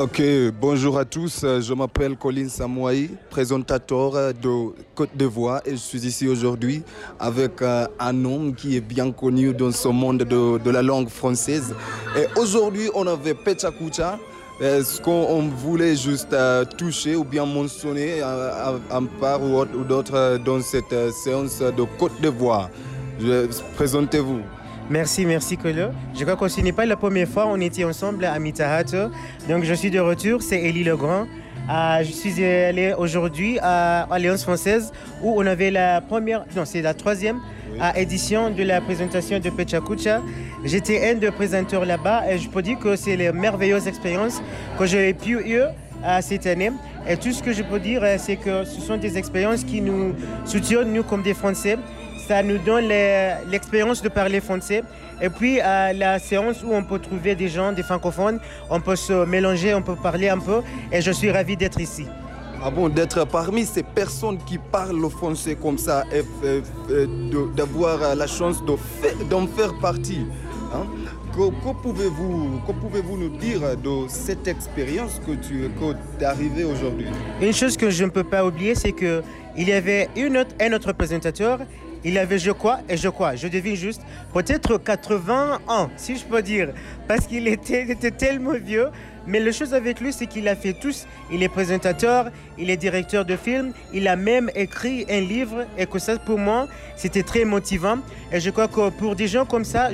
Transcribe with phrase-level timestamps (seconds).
[0.00, 0.22] Ok,
[0.60, 1.40] bonjour à tous.
[1.42, 6.84] Je m'appelle Colin Samouaï, présentateur de Côte d'Ivoire et je suis ici aujourd'hui
[7.18, 11.74] avec euh, un homme qui est bien connu dans ce monde de, la langue française.
[12.16, 14.20] Et aujourd'hui, on avait Pecha Kucha.
[14.60, 20.14] Est-ce qu'on voulait juste euh, toucher ou bien mentionner euh, un part ou ou d'autre
[20.14, 22.70] euh, dans cette euh, séance de Côte d'Ivoire?
[23.74, 24.42] Présentez-vous.
[24.90, 25.90] Merci, merci Colo.
[26.18, 29.10] Je crois que ce n'est pas la première fois on était ensemble à Mitahato.
[29.46, 31.26] Donc je suis de retour, c'est Élie Legrand.
[31.70, 34.90] Euh, je suis allé aujourd'hui à Alliance française
[35.22, 37.40] où on avait la première, non c'est la troisième
[37.80, 40.22] euh, édition de la présentation de Pechakucha.
[40.64, 44.40] J'étais un des présentateurs là-bas et je peux dire que c'est les merveilleuses expériences
[44.78, 45.60] que j'ai pu eu
[46.04, 46.70] euh, cette année.
[47.08, 49.80] Et tout ce que je peux dire, euh, c'est que ce sont des expériences qui
[49.80, 51.76] nous soutiennent, nous comme des Français.
[52.28, 52.88] Ça nous donne
[53.50, 54.82] l'expérience de parler français.
[55.22, 58.96] Et puis, à la séance où on peut trouver des gens, des francophones, on peut
[58.96, 60.60] se mélanger, on peut parler un peu.
[60.92, 62.04] Et je suis ravi d'être ici.
[62.62, 67.06] Ah bon, d'être parmi ces personnes qui parlent le français comme ça et euh, euh,
[67.56, 70.26] d'avoir euh, la chance d'en faire partie.
[70.74, 70.84] hein?
[71.34, 71.72] Que, que
[72.82, 77.06] pouvez-vous nous dire de cette expérience que tu que es arrivé aujourd'hui?
[77.40, 79.22] Une chose que je ne peux pas oublier, c'est que
[79.56, 81.60] il y avait une autre, un autre présentateur.
[82.04, 86.24] Il avait je crois et je crois, je devine juste, peut-être 80 ans, si je
[86.24, 86.72] peux dire,
[87.06, 88.88] parce qu'il était, tellement vieux.
[89.26, 91.06] Mais la chose avec lui, c'est qu'il a fait tous.
[91.30, 95.84] Il est présentateur, il est directeur de film, il a même écrit un livre et
[95.84, 97.98] que ça, pour moi, c'était très motivant.
[98.32, 99.90] Et je crois que pour des gens comme ça,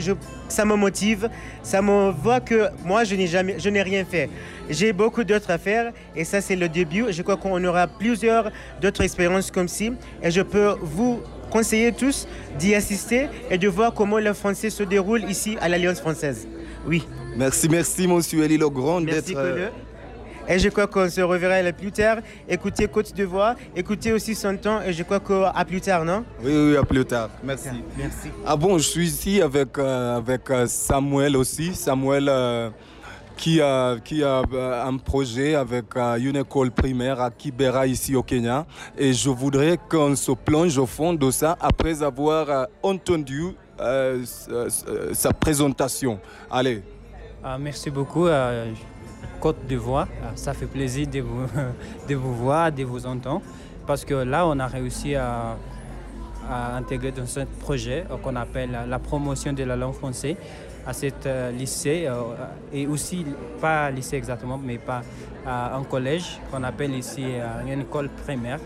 [0.49, 1.29] ça me motive,
[1.65, 4.31] ça me voit que moi, je n'ai jamais, rien fait.
[4.71, 7.07] J'ai beaucoup d'autres à faire et ça, c'est le début.
[7.11, 9.93] Je crois qu'on aura plusieurs d'autres expériences comme ci
[10.23, 12.27] et je peux vous conseiller tous
[12.59, 16.47] d'y assister et de voir comment le français se déroule ici à l'Alliance française.
[16.87, 17.07] Oui.
[17.37, 19.39] Merci, merci, monsieur Elie Legrand, Merci d'être.
[19.39, 19.67] euh, Colo.
[20.47, 22.19] Et je crois qu'on se reverra plus tard.
[22.49, 26.23] Écoutez Côte d'Ivoire, écoutez aussi son temps et je crois qu'à plus tard, non?
[26.43, 27.31] Oui, oui, à plus tard.
[27.43, 27.69] Merci.
[27.97, 28.29] Merci.
[28.47, 31.75] Ah bon, je suis ici avec, euh, avec euh, Samuel aussi.
[31.75, 32.69] Samuel euh,
[33.37, 38.67] qui a, euh, un projet avec euh, une école primaire à Kibera ici au Kenya.
[38.97, 43.55] Et je voudrais qu'on se plonge au fond de ça après avoir euh, entendu
[45.13, 46.21] sa présentation.
[46.51, 46.83] Allez.
[47.43, 48.73] Ah, merci beaucoup, euh,
[49.41, 50.07] Côte d'Ivoire.
[50.23, 51.07] Ah, Ça fait plaisir
[52.09, 53.43] de vous, voir, de vous entendre.
[53.87, 55.57] Parce que là, on a réussi à,
[56.49, 60.37] à intégrer dans ce projet qu'on appelle la promotion de la langue française
[60.87, 62.15] à cet euh, lycée euh,
[62.73, 63.25] et aussi,
[63.61, 65.03] pas lycée exactement, mais pas
[65.47, 68.59] à un collège qu'on appelle ici euh, une école primaire.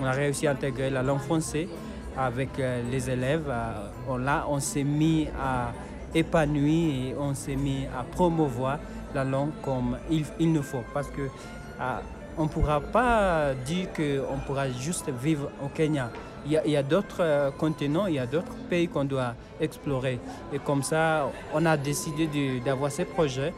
[0.00, 1.68] On a réussi à intégrer la langue française
[2.16, 3.48] avec euh, les élèves.
[3.48, 5.72] Euh, là, on s'est mis à
[6.14, 8.78] épanouir et on s'est mis à promouvoir
[9.14, 10.84] la langue comme il, il faut.
[10.94, 11.98] Parce que euh,
[12.38, 16.10] on ne pourra pas dire qu'on pourra juste vivre au Kenya.
[16.48, 20.20] Il y a, d'autres euh, continents, il y a d'autres pays qu'on doit explorer.
[20.52, 22.28] Et comme ça, on a décidé
[22.64, 23.52] d'avoir ces projets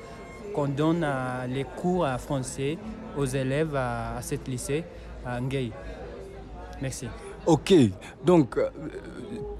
[0.55, 1.07] qu'on donne
[1.49, 2.79] les cours à français
[3.17, 4.85] aux élèves à, à cet lycée
[5.27, 5.71] à Nguei.
[6.81, 7.09] Merci.
[7.49, 7.73] Ok,
[8.27, 8.69] donc euh,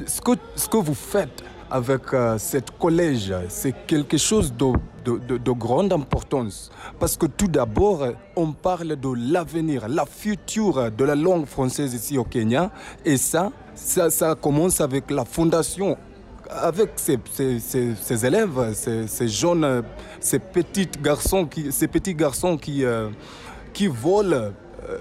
[0.07, 4.73] ce que, ce que vous faites avec euh, cette collège, c'est quelque chose de,
[5.07, 6.71] de- de- de grande importance.
[7.01, 8.05] Parce que tout d'abord,
[8.37, 12.71] on parle de l'avenir, la future de la langue française ici au Kenya.
[13.07, 15.97] Et ça, ça, commence avec la fondation
[16.51, 17.19] avec ces,
[18.27, 19.83] élèves, ces, jeunes,
[20.21, 23.09] ces petits garçons qui, ces petits garçons qui, euh,
[23.73, 24.53] qui veulent
[24.89, 24.99] euh,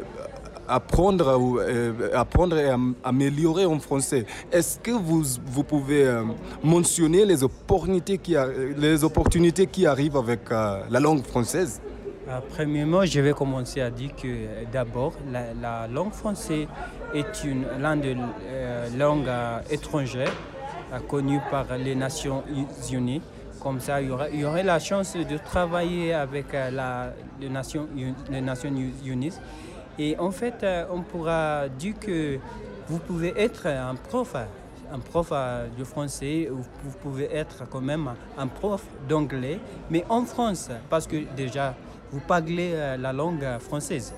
[0.68, 4.26] apprendre, euh, apprendre et am- améliorer en français.
[4.52, 6.24] Est-ce que vous, vous pouvez euh,
[6.64, 8.36] mentionner les opportunités, qui,
[8.78, 11.82] les opportunités qui arrivent avec euh, la langue française?
[12.50, 14.28] Premièrement, je vais commencer à dire que
[14.70, 16.68] d'abord, la, la langue française
[17.14, 19.26] est une langue,
[19.72, 20.32] étrangère
[21.08, 22.44] connue par les Nations
[22.92, 23.22] Unies.
[23.64, 24.10] Comme ça, il
[24.40, 27.88] y, aurait la chance de travailler avec la, les, Nations,
[28.30, 28.74] les Nations
[29.06, 29.34] Unies.
[30.00, 32.38] Et en fait, euh, on pourra dire que
[32.88, 34.36] vous pouvez être un prof,
[34.92, 39.60] un prof euh, de français, ou vous pouvez être quand même un prof d'anglais,
[39.90, 41.74] mais en France, parce que déjà,
[42.12, 44.14] vous parlez euh, la langue française.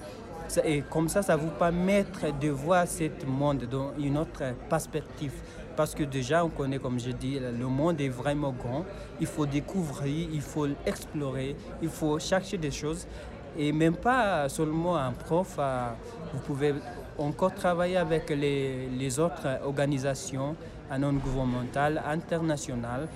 [0.47, 2.05] Ça- Et comme ça, ça vous permet
[2.41, 5.33] de voir ce monde dans une autre perspective.
[5.77, 8.83] Parce que déjà, on connaît, comme je dis, le monde est vraiment grand.
[9.21, 13.07] Il faut découvrir, il faut explorer, il faut chercher des choses.
[13.57, 15.89] Et même pas seulement un prof, euh,
[16.33, 16.73] vous pouvez
[17.17, 20.55] encore travailler avec les, les autres organisations
[20.91, 23.07] euh, non gouvernementales, internationales,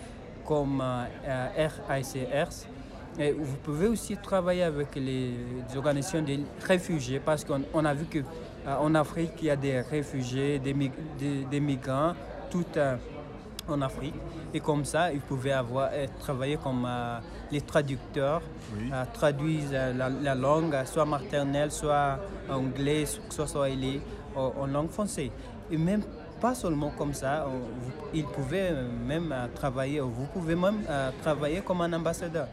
[0.45, 2.50] comme euh, euh, RICR,
[3.19, 5.33] Et vous pouvez aussi travailler avec les
[5.75, 10.74] organisations des réfugiés parce qu'on a vu qu'en Afrique, il y a des réfugiés, des,
[11.50, 12.13] des, migrants,
[12.51, 12.65] tout
[13.68, 14.15] en Afrique.
[14.54, 15.89] Et comme ça, ils pouvaient avoir,
[16.19, 16.88] travailler comme
[17.51, 18.42] les traducteurs,
[19.13, 22.19] traduisent la, langue, soit maternelle, soit
[22.50, 24.01] anglais, soit swahili,
[24.36, 25.30] en, en langue française.
[25.71, 26.04] Et même
[26.44, 27.45] pas seulement comme ça,
[28.13, 28.74] ils pouvaient
[29.07, 30.81] même travailler, vous pouvez même
[31.21, 32.48] travailler comme un ambassadeur,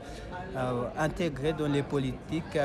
[0.96, 2.56] intégré dans les politiques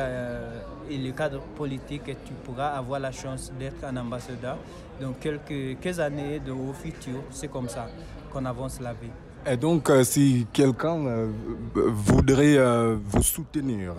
[0.87, 4.57] et le cadre politique, et tu pourras avoir la chance d'être un ambassadeur.
[5.01, 7.87] dans quelques, quelques années de, au futur, c'est comme ça
[8.35, 9.11] qu'on avance la vie.
[9.47, 11.29] Et donc, si quelqu'un
[11.73, 12.57] voudrait
[13.03, 13.93] vous soutenir,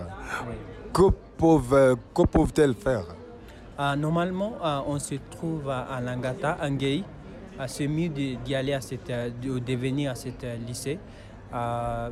[0.92, 3.06] que peuvent-elles faire?
[3.96, 4.54] Normalement,
[4.86, 7.02] on se trouve à Langata, en Gay
[7.66, 10.98] c'est mieux d'y aller à cette, de devenir à cette lycée.
[11.54, 12.10] Euh,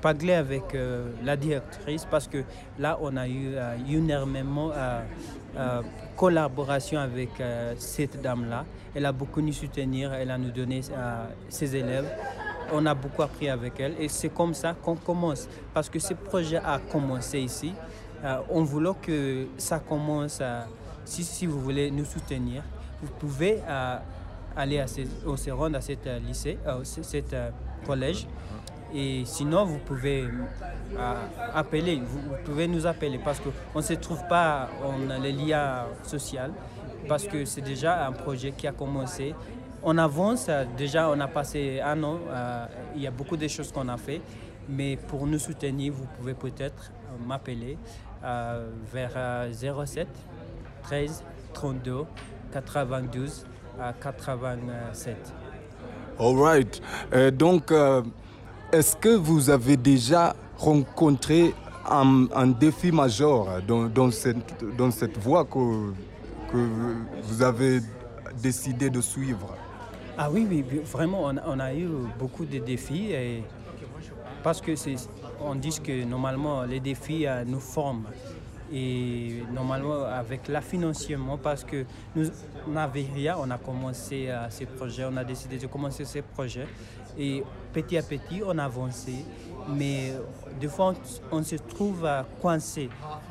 [0.00, 2.44] parler avec euh, la directrice parce que
[2.78, 5.82] là on a eu euh, énormément euh,
[6.16, 7.30] collaboration avec
[7.78, 8.64] cette dame là
[8.94, 10.80] elle a beaucoup nous soutenir elle a nous donné
[11.48, 12.08] ses élèves.
[12.72, 15.48] On a beaucoup appris avec elle et c'est comme ça qu'on commence.
[15.72, 17.72] Parce que ce projet a commencé ici.
[18.50, 20.42] On voulait que ça commence
[21.04, 22.64] si, si vous voulez nous soutenir
[23.02, 23.60] vous pouvez
[24.56, 24.86] aller à
[25.26, 27.36] au se rendre à cette lycée, à cette
[27.86, 28.26] collège.
[28.94, 30.28] Et sinon, vous pouvez
[31.54, 36.52] appeler, vous, pouvez nous appeler parce qu'on ne se trouve pas en les liens sociaux,
[37.08, 39.34] parce que c'est déjà un projet qui a commencé.
[39.82, 42.18] On avance, déjà on a passé un an,
[42.94, 44.20] il y a beaucoup de choses qu'on a fait,
[44.68, 46.90] mais pour nous soutenir, vous pouvez peut-être
[47.26, 47.76] m'appeler
[48.92, 50.08] vers 07
[50.82, 52.04] 13 32
[52.52, 53.46] 92
[53.80, 55.16] à 87.
[56.18, 56.80] All right.
[57.12, 58.02] Euh, donc, euh,
[58.76, 61.54] est-ce que vous avez déjà rencontré
[61.88, 64.36] un, défi majeur dans, cette,
[64.76, 65.92] dans cette voie que,
[67.22, 67.80] vous avez
[68.42, 69.54] décidé de suivre?
[70.18, 71.88] Ah oui, oui, vraiment, on, on a eu
[72.18, 73.12] beaucoup de défis.
[73.12, 73.42] Et
[74.42, 74.72] parce que
[75.40, 78.06] on dit que normalement, les défis euh, nous forment
[78.72, 81.84] et normalement avec la financement parce que
[82.14, 82.26] nous
[82.68, 86.66] n'avions rien, on a commencé à ces projets, on a décidé de commencer ces projets
[87.18, 87.42] et
[87.72, 89.24] petit à petit on a avancé
[89.68, 90.12] mais
[90.60, 90.94] des fois
[91.30, 92.08] on, se trouve
[92.40, 92.88] coincé.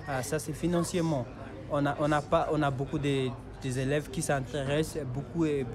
[0.08, 1.26] Ah, ça c'est financièrement.
[1.72, 3.30] On a, on pas, on a beaucoup de,
[3.62, 5.66] des élèves qui s'intéressent beaucoup et,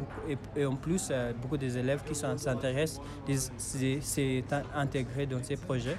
[0.56, 3.00] et, en plus euh, beaucoup des élèves qui s'intéressent,
[3.56, 5.96] c'est intégré dans ces projets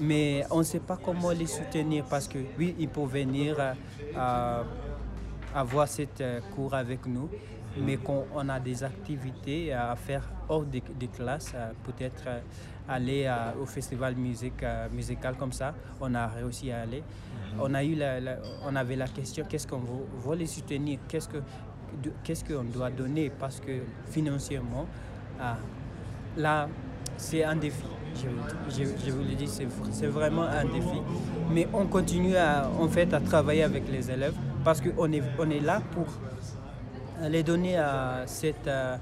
[0.00, 4.62] mais on ne sait pas comment les soutenir parce que oui, ils peuvent venir euh,
[5.54, 7.28] avoir cette euh, cours avec nous,
[7.78, 12.22] mais quand on a des activités à faire hors des, classes, euh, peut-être
[12.88, 13.28] aller
[13.60, 17.00] au festival musique, musical comme ça, on a réussi à aller.
[17.02, 17.60] Mhm.
[17.60, 18.18] On, a eu la,
[18.64, 21.28] on avait la question, qu'est-ce qu'on veut, les soutenir, qu'est-ce
[22.22, 23.30] qu'est-ce qu'on doit donner?
[23.30, 23.72] Parce que
[24.08, 24.86] financièrement,
[26.36, 26.68] là,
[27.16, 27.84] c'est un défi.
[28.20, 31.00] Je, vous le dis, c'est vraiment un défi.
[31.52, 35.50] Mais on continue à, en fait, à travailler avec les élèves parce qu'on est, on
[35.50, 36.06] est là pour
[37.28, 38.98] les donner à cette à,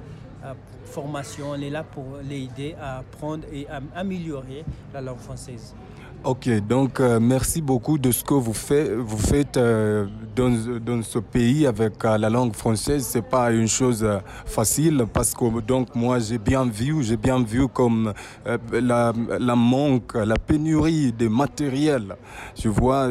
[0.84, 5.74] formation, on est là pour les aider à apprendre et à améliorer la langue française.
[6.22, 11.18] Ok, donc euh, merci beaucoup de ce que vous faites, vous faites euh, dans, ce
[11.18, 13.06] pays avec euh, la langue française.
[13.08, 17.42] C'est pas une chose euh, facile parce que donc moi j'ai bien vu, j'ai bien
[17.42, 18.12] vu comme
[18.46, 22.16] euh, la, manque, la pénurie de matériel.
[22.56, 23.10] Je vois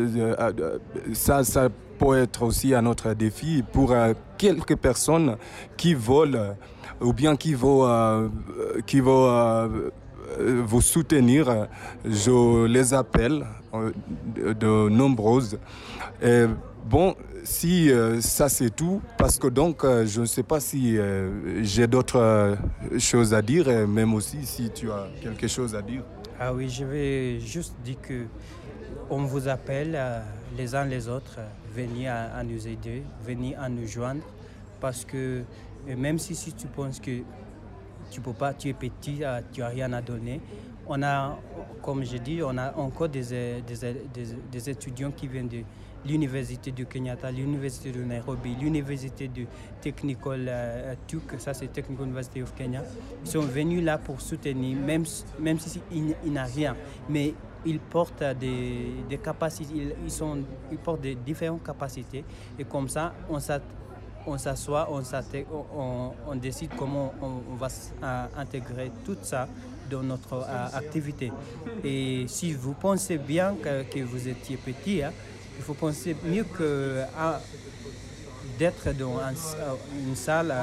[1.14, 3.96] ça, ça peut être aussi un autre défi pour
[4.38, 5.38] quelques personnes
[5.78, 6.56] qui volent
[7.02, 8.30] ou bien qui vont,
[8.86, 9.70] qui vont
[10.40, 11.68] vous soutenir,
[12.06, 13.46] je les appelle
[14.36, 15.58] de nombreuses.
[16.84, 20.98] Bon, si euh, ça c'est tout, parce que donc euh, je ne sais pas si
[20.98, 22.58] euh, j'ai d'autres
[22.98, 26.04] choses à dire, même aussi si tu as quelque chose à dire.
[26.40, 28.26] Ah oui, je vais juste dire que
[29.10, 30.00] on vous appelle
[30.58, 31.40] les uns les autres,
[31.74, 34.24] venir à, nous aider, venir à nous joindre,
[34.80, 35.44] parce que
[35.86, 37.22] même si, si tu penses que
[38.10, 39.22] tu peux pas, tu es petit,
[39.52, 40.42] tu n'as rien à donner.
[40.88, 41.38] On a,
[41.82, 43.62] comme je dis, on a encore des, des,
[44.14, 45.64] des, des étudiants qui viennent de
[46.06, 49.46] l'université de Kenyatta, l'université de Nairobi, l'université de
[49.82, 52.84] Technical euh, TUC, ça c'est Technical University of Kenya.
[53.24, 55.04] Ils sont venus là pour soutenir, même,
[55.40, 56.76] même si il, n'a rien,
[57.10, 57.34] mais
[57.66, 59.96] ils portent des, des capacités, ils,
[60.72, 62.24] ils, portent des différentes capacités
[62.60, 63.40] et comme ça on
[64.26, 65.02] on s'assoit, on,
[65.78, 67.68] on, on, décide comment on, va
[68.38, 69.48] intégrer tout ça
[69.90, 71.32] dans notre activité.
[71.84, 75.12] Et si vous pensez bien que, vous étiez petit, hein,
[75.58, 77.02] il faut penser mieux que
[78.58, 79.20] d'être dans
[80.08, 80.54] une salle,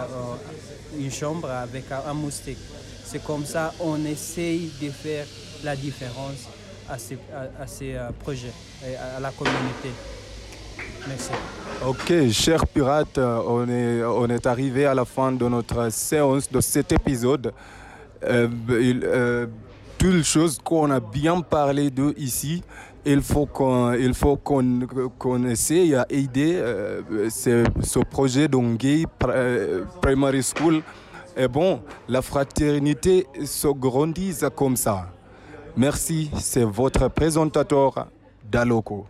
[0.99, 2.59] une chambre avec un moustique.
[3.05, 5.27] C'est comme ça on essaye de faire
[5.65, 6.49] la différence
[6.89, 8.53] à ces, projets
[8.87, 9.91] et à la communauté.
[11.09, 11.31] Merci.
[11.87, 13.69] Ok, chers pirates, on
[14.29, 17.53] est, arrivé à la fin de notre séance de cet épisode.
[18.23, 19.47] Euh, euh,
[19.97, 22.63] toutes les choses qu'on a bien parlé de ici,
[23.05, 24.81] il faut qu'on il faut qu'on
[25.19, 29.05] qu'on essaye à aider euh, ce, ce, projet d'Ongay
[30.01, 30.83] Primary School.
[31.37, 35.09] Et bon, la fraternité se grandit comme ça.
[35.77, 38.09] Merci, c'est votre présentateur
[38.51, 39.07] Daloko.